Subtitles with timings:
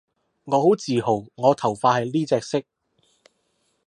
[0.45, 2.63] 我好自豪我頭髮係呢隻色